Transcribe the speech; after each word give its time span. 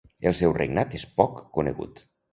El 0.29 0.35
seu 0.39 0.55
regnat 0.55 0.97
és 1.01 1.05
poc 1.21 1.39
conegut. 1.59 2.07